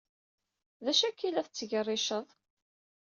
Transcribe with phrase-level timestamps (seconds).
[0.83, 2.27] D acu akka ay la tettgerriced?